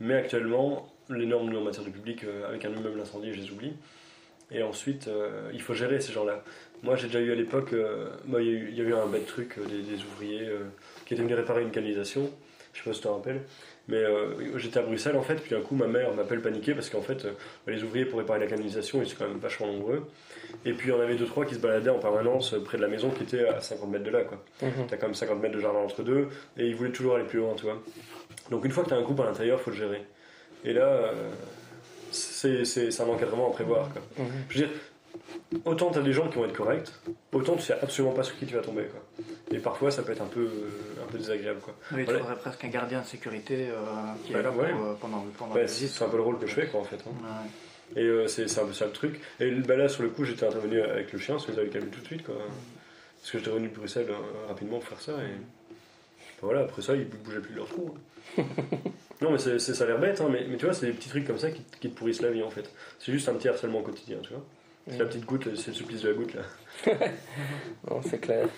[0.00, 3.50] Mais actuellement, les normes en matière de public, euh, avec un immeuble incendie, je les
[3.50, 3.72] oublie.
[4.50, 6.44] Et ensuite, euh, il faut gérer ces gens-là.
[6.82, 7.74] Moi, j'ai déjà eu à l'époque,
[8.26, 10.50] bah, il, y, a eu un bête truc des, ouvriers
[11.06, 12.28] qui étaient venus réparer une canalisation.
[12.72, 13.42] Je sais pas si tu te rappelles.
[13.88, 16.88] Mais euh, j'étais à Bruxelles en fait, puis d'un coup ma mère m'appelle paniqué parce
[16.88, 17.32] qu'en fait euh,
[17.66, 20.08] les ouvriers pour réparer la canalisation ils sont quand même vachement nombreux.
[20.64, 22.82] Et puis il y en avait deux trois qui se baladaient en permanence près de
[22.82, 24.42] la maison qui était à 50 mètres de là quoi.
[24.62, 24.86] Mhm.
[24.88, 27.40] T'as quand même 50 mètres de jardin entre deux et ils voulaient toujours aller plus
[27.40, 27.82] loin, tu vois.
[28.50, 30.02] Donc une fois que t'as un groupe à l'intérieur, faut le gérer.
[30.64, 31.30] Et là, euh,
[32.12, 34.02] c'est un encadrement à prévoir quoi.
[34.16, 34.26] Mhm.
[34.48, 34.76] Je veux dire,
[35.64, 36.88] autant tu as des gens qui vont être corrects,
[37.32, 38.84] autant tu sais absolument pas sur qui tu vas tomber.
[38.84, 39.24] Quoi.
[39.52, 40.48] Et parfois, ça peut être un peu,
[41.02, 41.60] un peu désagréable.
[41.60, 41.74] Quoi.
[41.92, 43.74] Oui, tu aurais presque un gardien de sécurité euh,
[44.24, 46.54] qui est là pour, euh, pendant, pendant bah, C'est un peu le rôle que je
[46.54, 46.96] fais, quoi, en fait.
[47.06, 47.28] Hein.
[47.94, 49.20] Et euh, c'est un peu ça le truc.
[49.40, 52.00] Et bah, là, sur le coup, j'étais intervenu avec le chien, les avait calmés tout
[52.00, 52.24] de suite.
[52.24, 52.36] Quoi.
[53.20, 54.08] Parce que j'étais revenu de Bruxelles
[54.48, 55.12] rapidement pour faire ça.
[55.12, 57.94] Et bah, voilà, après ça, ils bougeaient plus de leur trou.
[58.38, 58.44] Hein.
[59.20, 61.26] non, mais ça a l'air bête, hein, mais, mais, tu vois, c'est des petits trucs
[61.26, 62.70] comme ça qui, qui, te pourrissent la vie, en fait.
[62.98, 64.44] C'est juste un petit harcèlement quotidien, tu vois.
[64.88, 66.42] C'est la petite goutte, c'est le supplice de la goutte là.
[67.90, 68.48] non, c'est clair.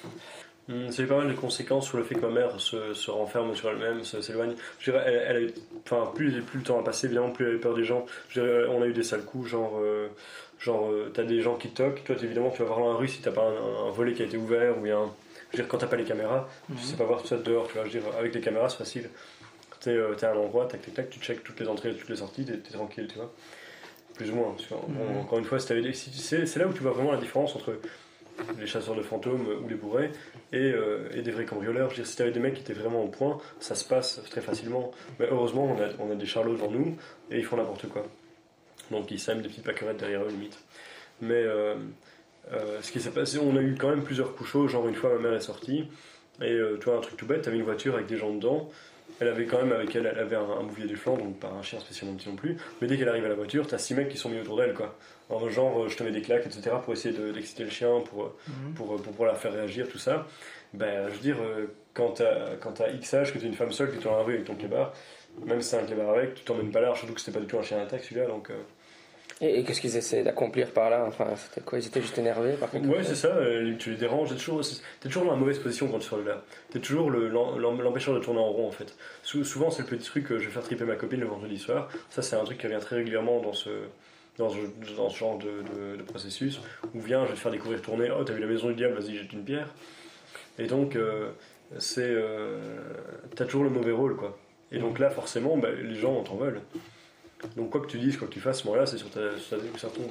[0.66, 2.94] Hmm, ça a eu pas mal de conséquences sur le fait que ma mère se,
[2.94, 4.54] se renferme sur elle-même, s'éloigne.
[4.78, 5.52] Je dirais, elle, elle
[5.84, 8.06] enfin, plus, plus le temps a passé, évidemment, plus elle avait peur des gens.
[8.30, 10.08] Je dirais, on a eu des sales coups, genre, euh,
[10.58, 12.02] genre euh, t'as des gens qui toquent.
[12.04, 14.24] Toi, évidemment, tu vas voir dans la rue si t'as pas un, volet qui a
[14.24, 15.12] été ouvert ou un.
[15.50, 17.66] Je veux dire, quand t'as pas les caméras, tu sais pas voir tout ça dehors,
[17.66, 17.84] tu vois.
[17.84, 19.10] Je veux dire, avec les caméras, c'est facile.
[19.80, 22.08] T'es euh, à un endroit, tac, tac, tac, tu checkes toutes les entrées et toutes
[22.08, 23.30] les sorties, t'es tranquille, tu vois
[24.14, 24.56] plus ou moins.
[24.70, 25.18] Mhm.
[25.20, 27.78] Encore une fois, c'est là où tu vois vraiment la différence entre
[28.58, 30.10] les chasseurs de fantômes ou les bourrés
[30.52, 31.90] et, euh, et des vrais cambrioleurs.
[31.90, 33.84] Je veux dire, si tu avais des mecs qui étaient vraiment au point, ça se
[33.84, 34.90] passe très facilement.
[35.18, 36.96] Mais heureusement, on a, on a des charlots devant nous
[37.30, 38.06] et ils font n'importe quoi.
[38.90, 40.58] Donc ils sèment des petites pâquerettes derrière eux, limite.
[41.20, 41.76] Mais euh,
[42.52, 44.68] euh, ce qui s'est passé, on a eu quand même plusieurs coups chauds.
[44.68, 45.86] Genre, une fois, ma mère est sortie
[46.42, 48.68] et tu vois, un truc tout bête, t'avais une voiture avec des gens dedans
[49.20, 51.62] elle avait quand même avec elle, elle avait un, bouvier du flanc, donc pas un
[51.62, 52.56] chien spécialement petit non plus.
[52.80, 54.74] Mais dès qu'elle arrive à la voiture, t'as six mecs qui sont mis autour d'elle,
[54.74, 54.96] quoi.
[55.30, 58.24] En genre, euh, je te mets des claques, etc., pour essayer d'exciter le chien, pour,
[58.24, 58.74] euh, mhm.
[58.74, 60.26] pour, pour, pour, la faire réagir, tout ça.
[60.72, 63.98] Ben, je veux dire, euh, quand t'as X âge, que t'es une femme seule, qui
[63.98, 64.92] est dans la rue avec ton clébard,
[65.44, 67.46] même si c'est un clébard avec, tu t'emmènes pas large, surtout que c'était pas du
[67.46, 68.50] tout un chien d'attaque celui-là, donc.
[69.40, 71.04] Et, qu'est-ce qu'ils essaient d'accomplir par là?
[71.06, 71.78] Enfin, c'était quoi?
[71.78, 72.88] Ils étaient juste énervés par contre?
[72.88, 75.88] Ouais, c'est ça, euh, tu les déranges, t'es toujours, es toujours dans la mauvaise position
[75.88, 76.42] quand tu sors de là.
[76.70, 78.94] T'es toujours l'empêcheur de tourner en rond en fait.
[79.22, 81.88] souvent, c'est le petit truc que je vais faire triper ma copine le vendredi soir.
[82.10, 83.70] Ça, c'est un truc qui revient très régulièrement dans ce,
[84.38, 86.60] dans ce, genre de, de, processus.
[86.94, 88.94] Où viens, je vais te faire découvrir tourner, oh, t'as vu la maison du diable,
[88.94, 89.68] vas-y, jette une pierre.
[90.58, 91.30] Et donc, euh,
[91.78, 92.02] c'est.
[92.02, 92.58] Euh,
[93.34, 94.38] t'as toujours le mauvais rôle quoi.
[94.72, 96.60] Et donc là, forcément, bah, les gens t'en veulent.
[97.56, 99.58] Donc quoi que tu dises, quoi que tu fasses, ce moment-là, c'est sur ta, sur
[99.58, 100.10] que ça tombe.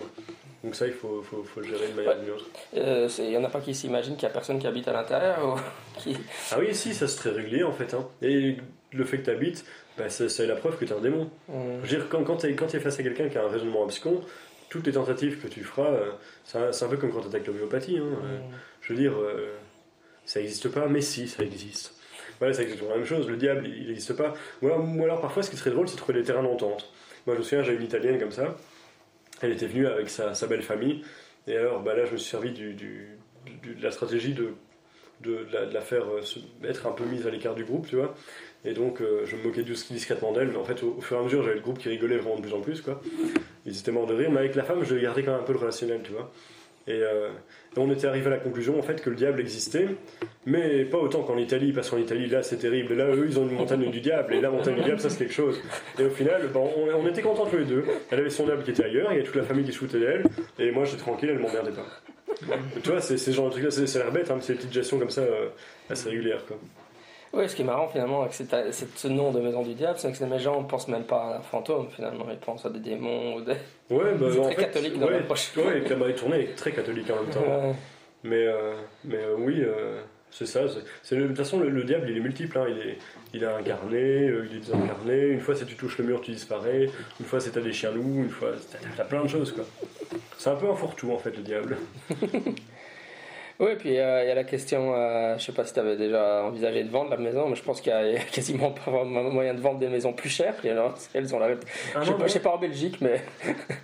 [0.63, 2.45] Donc ça, il faut, faut, faut le gérer de manière ou d'une autre.
[2.73, 4.93] Il euh, n'y en a pas qui s'imaginent qu'il n'y a personne qui habite à
[4.93, 5.61] l'intérieur
[5.97, 6.15] qui...
[6.51, 7.93] Ah oui, si, ça c'est très régulier en fait.
[7.93, 8.07] Hein.
[8.21, 8.57] Et
[8.91, 9.65] le fait que tu habites,
[9.97, 11.29] bah, c'est la preuve que tu es un démon.
[11.49, 11.53] Mmh.
[11.83, 14.21] Je veux dire, quand, quand tu es, face à quelqu'un qui a un raisonnement abscon,
[14.69, 16.11] toutes les tentatives que tu feras, euh,
[16.45, 17.97] c'est un peu comme quand tu attaques l'homéopathie.
[17.97, 18.05] Hein.
[18.05, 18.55] Mmh.
[18.81, 19.55] Je veux dire, euh,
[20.25, 21.93] ça n'existe pas, mais si, ça existe.
[22.39, 23.27] Voilà, c'est exactement la même chose.
[23.27, 24.33] Le diable, il n'existe pas.
[24.61, 26.89] Ou alors, ou alors, parfois, ce qui serait drôle, c'est de trouver des terrains d'entente.
[27.25, 28.55] Moi, je me souviens, j'avais une italienne comme ça.
[29.41, 31.03] Elle était venue avec sa, sa belle famille.
[31.47, 34.53] Et alors, bah là, je me suis servi du, du, de la stratégie de,
[35.21, 36.21] de, la, faire euh,
[36.67, 38.13] être un peu mise à l'écart du groupe, tu vois.
[38.65, 41.23] Et donc, euh, je me moquais discrètement d'elle, mais en fait, au, fur et à
[41.23, 43.01] mesure, j'avais le groupe qui rigolait vraiment de plus en plus, quoi.
[43.65, 45.53] Ils étaient morts de rire, mais avec la femme, je gardais quand même un peu
[45.53, 46.31] le relationnel, tu vois.
[46.89, 47.29] Euh,
[47.75, 49.87] et, on était arrivé à la conclusion en fait que le diable existait,
[50.45, 53.39] mais pas autant qu'en Italie, parce qu'en Italie là c'est terrible, et là eux ils
[53.39, 55.61] ont une montagne du diable, et la montagne du diable ça c'est quelque chose.
[55.97, 57.85] Et au final, on, était contents tous les deux.
[58.11, 59.85] Elle avait son diable qui était ailleurs, il y avait toute la famille qui se
[59.85, 60.23] d'elle,
[60.59, 61.87] et moi j'étais tranquille, elle m'emmerdait pas.
[62.83, 64.73] tu vois, c'est ce genre de trucs là, c'est l'air bête, hein, c'est des petites
[64.73, 65.49] gestions comme ça euh,
[65.89, 66.57] assez régulières quoi.
[67.33, 70.23] Oui, ce qui est marrant finalement avec ce nom de Maison du Diable, c'est que
[70.23, 73.35] les gens ne pensent même pas à un fantôme finalement, ils pensent à des démons
[73.35, 73.53] ou des.
[73.89, 75.51] Ouais, bah, très catholique dans l'approche.
[75.57, 77.75] Ouais, et Cabaret Tourné est très catholique en même temps.
[78.23, 80.61] Mais, euh, mais euh, oui, euh, c'est ça.
[81.01, 82.55] C'est, de toute façon, le, diable il est multiple.
[82.57, 82.67] Hein.
[82.69, 82.97] Il, est,
[83.33, 85.27] il est incarné, il est désincarné.
[85.29, 86.87] Une fois, c'est tu touches le mur, tu disparais.
[87.19, 88.23] Une fois, c'est t'as des chiens loups.
[88.23, 88.51] Une fois,
[88.95, 89.65] t'as, plein de choses quoi.
[90.37, 91.77] C'est un peu un fourre-tout en fait, le diable.
[93.59, 95.95] Oui, puis euh, il y a la question, euh, je sais pas si tu avais
[95.95, 99.53] déjà envisagé de vendre la maison, mais je pense qu'il y a quasiment pas moyen
[99.53, 100.55] de vendre des maisons plus chères.
[101.13, 101.49] elles ont la...
[101.95, 103.21] Ah je, sais pas, sais pas en Belgique, mais.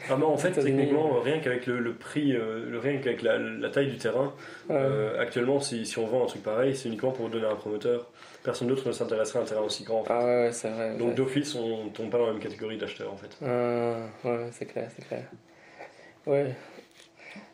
[0.10, 3.98] ah non, en fait, techniquement, rien qu'avec le, prix, euh, rien qu'avec la, taille du
[3.98, 4.34] terrain,
[5.20, 8.08] actuellement, si, si, on vend un truc pareil, c'est uniquement pour donner à un promoteur.
[8.44, 10.02] Personne d'autre ne s'intéresserait à un terrain aussi grand.
[10.02, 10.14] En fait.
[10.14, 10.96] Ah ouais, c'est vrai.
[10.98, 13.38] Donc d'office, on tombe pas dans la même catégorie d'acheteurs en fait.
[13.46, 15.26] Ah, ouais, c'est clair, c'est clair.
[16.26, 16.56] Ouais.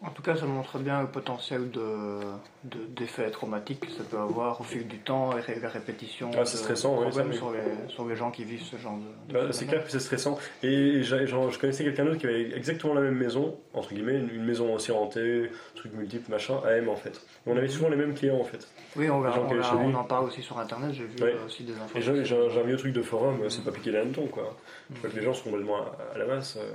[0.05, 2.19] En tout cas, ça montre bien le potentiel de,
[2.63, 6.45] de- d'effets traumatiques que ça peut avoir au fil du temps et la répétition Ah,
[6.45, 9.33] c'est de stressant, oui, sur, les, sur les gens qui vivent ce genre de...
[9.33, 10.37] de Bah, c'est clair que c'est stressant.
[10.63, 14.29] Et genre, je connaissais quelqu'un d'autre qui avait exactement la même maison, entre guillemets, une,
[14.29, 17.21] une maison aussi hantée, truc multiple, machin, à M en fait.
[17.47, 18.67] Et on avait souvent les mêmes clients en fait.
[18.95, 21.33] Oui, on, en parle aussi sur Internet, j'ai vu Ouais.
[21.33, 21.97] euh, aussi des infos.
[21.97, 24.55] Et j'ai un, un vieux truc de forum, c'est pas piquer les hannetons quoi.
[24.93, 26.57] Je vois que les gens sont complètement à, à la masse.
[26.57, 26.71] euh.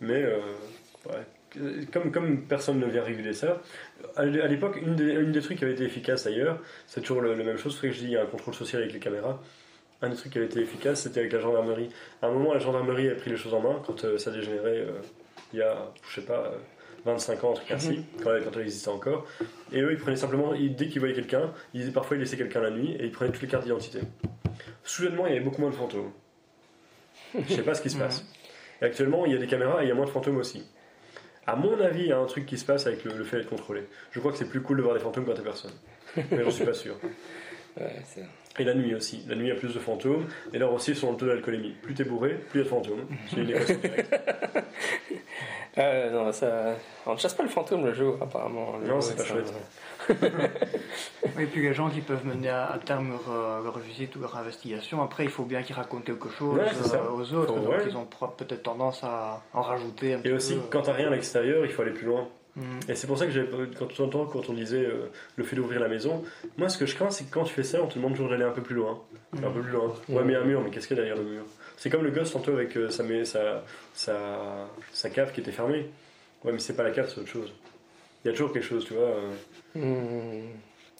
[0.00, 0.38] Mais euh,
[1.10, 1.26] ouais.
[1.92, 3.60] Comme, comme personne ne vient réguler ça,
[4.16, 7.00] à l'é- à l'époque, une des, une des trucs qui avait été efficace d'ailleurs, c'est
[7.00, 8.92] toujours la même chose, c'est que je dis il y a un contrôle social avec
[8.94, 9.40] les caméras.
[10.00, 11.88] Un des trucs qui avait été efficace, c'était avec la gendarmerie.
[12.22, 14.76] À un moment, la gendarmerie a pris les choses en main quand euh, ça dégénérait
[14.86, 14.92] euh,
[15.52, 15.76] il y a,
[16.08, 16.58] je sais pas, euh,
[17.04, 19.26] 25 ans, un truc ainsi, quand, quand elle existait encore.
[19.72, 22.60] Et eux, ils prenaient simplement, ils- dès qu'ils voyaient quelqu'un, ils, parfois ils laissaient quelqu'un
[22.60, 23.98] la nuit et ils prenaient toutes les cartes d'identité.
[24.84, 26.12] Soudainement, il y avait beaucoup moins de fantômes.
[27.34, 28.24] Je sais pas ce qui se passe.
[28.80, 30.64] Et actuellement, il y a des caméras et il y a moins de fantômes aussi.
[31.48, 33.38] À mon avis, il y a un truc qui se passe avec le, le fait
[33.38, 33.82] d'être contrôlé.
[34.12, 35.70] Je crois que c'est plus cool de voir des fantômes quand t'es personne.
[36.30, 36.94] Mais j'en suis pas sûr.
[37.78, 37.92] Ouais,
[38.58, 39.22] Et la nuit aussi.
[39.28, 40.26] La nuit, il y a plus de fantômes.
[40.52, 41.76] Et là aussi, sur le taux d'alcoolémie.
[41.80, 43.06] Plus t'es bourré, plus il y a de fantômes.
[43.30, 44.16] C'est une équation directe.
[45.76, 46.74] Ah, non, ça...
[47.06, 48.78] On ne chasse pas le fantôme le jour, apparemment.
[48.78, 49.34] Le Non, c'est pas ça-
[51.40, 54.20] Et puis les gens qui peuvent mener à, à terme leur, euh, leur visite ou
[54.20, 57.68] leur investigation, après il faut bien qu'ils racontent quelque chose Ouais, euh, aux autres, donc
[57.68, 57.84] ouais.
[57.86, 60.60] ils ont peut-être tendance à en rajouter un Et aussi, peu.
[60.70, 62.26] quand t'as rien à l'extérieur, il faut aller plus loin.
[62.56, 62.62] Mm.
[62.88, 65.78] Et c'est pour ça que quand on entend quand on disait euh, le fait d'ouvrir
[65.80, 66.24] la maison,
[66.56, 68.30] moi ce que je crains c'est que quand tu fais ça, on te demande toujours
[68.30, 68.98] d'aller un peu plus loin.
[69.36, 69.92] Un peu plus loin.
[70.08, 71.42] Ouais, mais un mur, mais qu'est-ce qu'il y a derrière le mur?
[71.76, 73.62] C'est comme le gosse tantôt avec euh, sa, mais- sa,
[73.94, 74.16] sa,
[74.92, 75.88] sa cave qui était fermée.
[76.44, 77.52] Ouais, mais c'est pas la cave, c'est autre chose.
[78.24, 79.14] Il y a toujours quelque chose, tu vois.
[79.74, 80.48] Hmm.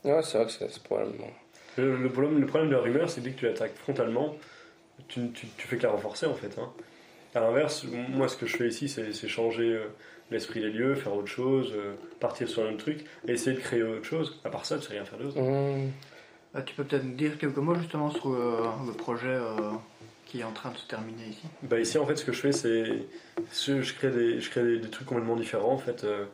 [0.05, 1.31] Ouais, c'est vrai que c'est probablement.
[1.77, 4.37] Le, le problème, le problème de la rumeur, c'est que dès que tu l'attaques frontalement,
[5.09, 6.59] tu, tu, tu fais que la renforcer en fait.
[6.59, 6.71] Hein.
[7.35, 9.85] À l'inverse, moi ce que je fais ici, c'est c'est changer euh,
[10.31, 13.61] l'esprit des lieux, faire autre chose, euh, partir sur un autre truc, et essayer de
[13.61, 14.41] créer autre chose.
[14.45, 15.39] À part ça, tu sais rien faire d'autre.
[15.39, 15.91] Hmm.
[16.57, 19.73] Euh, tu peux peut-être nous dire quelques mots justement sur euh, le projet euh,
[20.25, 21.43] qui est en train de se terminer ici.
[21.63, 23.07] Bah ici en fait ce que je fais c'est
[23.53, 26.25] je, je crée des je crée des, des trucs complètement différents en fait euh,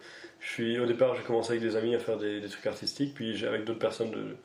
[0.50, 3.64] suis au départ j'ai commencé avec des amis à faire des, trucs artistiques puis avec
[3.64, 4.36] d'autres personnes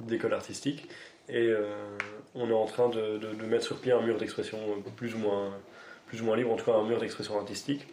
[0.00, 0.88] d'école artistique.
[1.28, 1.74] Et euh,
[2.34, 4.58] on est en train de, mettre sur pied un mur d'expression
[4.96, 5.52] plus ou moins
[6.06, 7.86] plus ou moins libre en tout cas un mur d'expression artistique.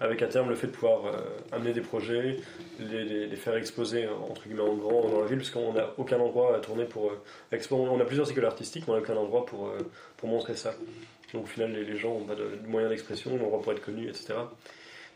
[0.00, 1.12] Avec à terme le fait de pouvoir euh,
[1.50, 2.36] amener des projets
[2.78, 6.56] les, faire exposer entre guillemets en grand dans la ville parce qu'on n'a aucun endroit
[6.56, 9.44] à tourner pour euh, expo- on a plusieurs écoles artistiques mais on n'a aucun endroit
[9.44, 9.78] pour, euh,
[10.16, 10.74] pour montrer ça.
[11.34, 13.82] Donc au final, les, les gens n'ont pas de, de moyens d'expression, d'endroit pour être
[13.82, 14.34] connus, etc.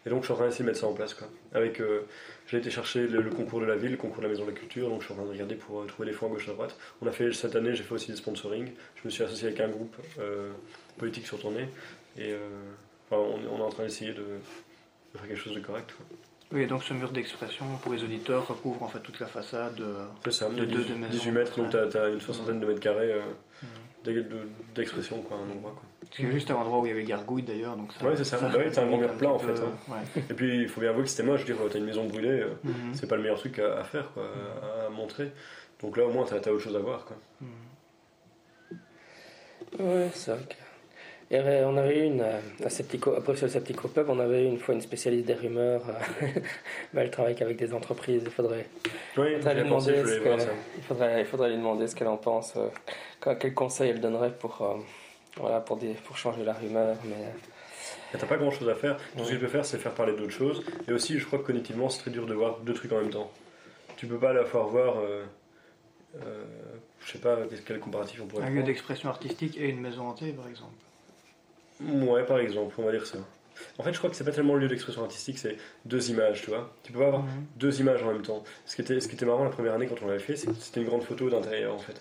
[0.07, 1.14] Et donc je suis en train d'essayer de mettre ça en place.
[1.14, 1.27] Quoi.
[1.53, 2.03] Avec, euh,
[2.47, 4.51] j'ai été chercher le, le concours de la ville, le concours de la maison de
[4.51, 6.29] la culture, donc je suis en train de regarder pour euh, trouver des fonds à
[6.31, 6.77] gauche à droite.
[7.03, 8.71] On a fait cette année, j'ai fait aussi des sponsoring.
[8.95, 10.53] Je me suis associé avec un groupe euh,
[10.97, 11.69] politique sur tournée.
[12.16, 12.35] Et
[13.11, 15.92] enfin, on, est- on est en train d'essayer de, de faire quelque chose de correct.
[15.97, 16.07] quoi.
[16.53, 19.83] Oui, et donc ce mur d'expression pour les auditeurs recouvre en fait toute la façade.
[20.25, 22.66] C'est ça, De de deux 18, maisons, 18 mètres, donc tu as, une soixantaine de
[22.66, 23.12] mètres carrés
[24.05, 24.23] d'e- de-
[24.77, 25.73] d'expression, quoi, un endroit.
[25.73, 25.83] Quoi.
[26.14, 27.77] C'est juste à l'endroit où il y avait gargouille d'ailleurs.
[27.77, 28.38] Donc ça, Ouais, c'est ça.
[28.38, 29.73] Bah oui, t'as un grand plat, en peu, fait, hein.
[29.88, 30.23] ouais.
[30.31, 32.05] Et puis il faut bien avouer que c'était moche, je veux dire, t'as une maison
[32.07, 32.29] brûlée.
[32.40, 32.95] euh, Mhm.
[32.95, 35.31] c'est pas le meilleur truc à, à faire, quoi, à, à montrer.
[35.83, 37.05] Donc là, au moins, t'as as autre chose à voir.
[37.05, 37.16] Quoi.
[39.79, 43.47] Ouais, c'est vrai que- y avait- on avait eu une, euh, à Septico, après sur
[43.47, 45.83] le Septico Pub, on avait eu une fois une spécialiste des rumeurs.
[45.88, 45.92] euh,
[46.95, 48.23] bah, elle travaille qu'avec des entreprises.
[48.25, 48.66] Il faudrait,
[49.19, 50.49] Oui, faudrait lui pensé, ce voir ça.
[50.77, 52.55] il faudrait, il faudrait lui demander ce qu'elle en pense.
[52.57, 54.77] euh, quel conseil elle donnerait pour, euh,
[55.37, 56.96] voilà, pour, des, pour changer la rumeur.
[57.05, 57.33] Mais,
[58.18, 58.96] T'as pas grand chose à faire.
[59.16, 60.62] Tout ce que tu peux faire, c'est faire parler d'autres choses.
[60.88, 63.11] Et aussi, je crois que cognitivement, c'est très dur de voir deux trucs en même
[63.11, 63.31] temps.
[63.96, 64.99] Tu peux pas à la fois voir.
[64.99, 65.25] euh,
[66.22, 66.44] euh,
[67.05, 70.33] je sais pas quel- comparatif on pourrait Un lieu d'expression artistique et une maison hantée
[70.33, 70.72] par exemple.
[71.83, 73.18] Ouais, par exemple, on va dire ça.
[73.79, 76.42] En fait, je crois que c'est pas tellement le lieu d'expression artistique, c'est deux images,
[76.42, 76.72] tu vois.
[76.83, 77.44] Tu peux pas avoir Mhm.
[77.57, 78.42] deux images en même temps.
[78.64, 80.46] Ce qui était, ce qui était marrant la première année quand on l'avait fait, c'est
[80.49, 82.01] que c'était une grande photo d'intérieur en fait.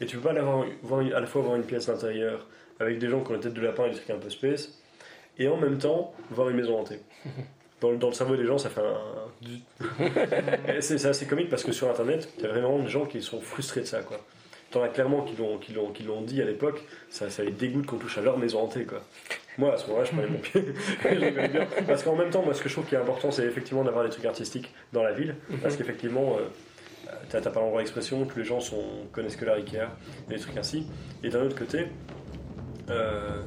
[0.00, 2.46] Et tu peux pas l'avoir- voir à la fois voir une pièce d'intérieur
[2.80, 4.78] avec des gens qui ont la tête de lapin et des trucs un peu space,
[5.38, 7.00] et en même temps voir une maison hantée.
[7.80, 9.80] Dans, le- dans le cerveau des gens, ça fait un.
[10.80, 13.40] C'est assez comique parce que sur internet, il y a vraiment des gens qui sont
[13.40, 14.18] frustrés de ça quoi.
[14.72, 17.52] T'en as clairement qui l'ont, qui l'ont, qui l'ont dit à l'époque, ça, ça les
[17.52, 19.00] dégoûte qu'on touche à leur maison hantée quoi.
[19.58, 20.64] Moi, à ce moment-là, je prenais mon pied.
[21.86, 24.04] Parce qu'en même temps, moi, ce que je trouve qui est important, c'est effectivement d'avoir
[24.04, 25.36] des trucs artistiques dans la ville.
[25.62, 26.42] Parce qu'effectivement, euh,
[27.28, 29.88] t'as, t'as pas l'endroit d'expression, tous les gens sont, connaissent que la Ikea,
[30.28, 30.86] et des trucs ainsi.
[31.22, 31.86] Et d'un autre côté,
[32.90, 33.42] euh,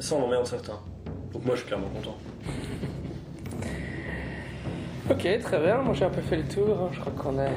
[0.00, 0.80] ça en emmerde certains.
[1.32, 2.16] Donc moi, je suis clairement content.
[5.08, 5.82] Ok, très bien.
[5.82, 6.76] Moi, j'ai un peu fait le tour.
[6.82, 6.88] hein.
[6.92, 7.52] Je crois qu'on est.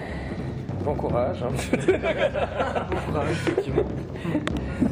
[0.86, 1.42] Bon courage.
[1.42, 1.50] hein.
[2.92, 3.84] Bon courage, effectivement.